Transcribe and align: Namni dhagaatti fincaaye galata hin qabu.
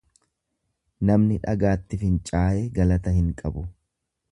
Namni 1.09 1.37
dhagaatti 1.43 2.01
fincaaye 2.05 2.65
galata 2.81 3.17
hin 3.21 3.31
qabu. 3.43 3.67